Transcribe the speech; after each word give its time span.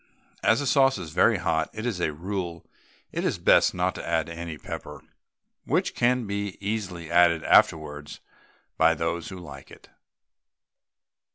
As 0.41 0.59
the 0.61 0.65
sauce 0.65 0.97
is 0.97 1.11
very 1.11 1.37
hot, 1.37 1.69
as 1.75 1.99
a 1.99 2.11
rule 2.11 2.65
it 3.11 3.23
is 3.23 3.37
best 3.37 3.75
not 3.75 3.93
to 3.93 4.03
add 4.03 4.29
any 4.29 4.57
pepper, 4.57 5.03
which 5.63 5.93
can 5.93 6.25
be 6.25 6.57
easily 6.59 7.11
added 7.11 7.43
afterwards 7.43 8.19
by 8.79 8.95
those 8.95 9.29
who 9.29 9.37
like 9.37 9.69
it. 9.69 9.89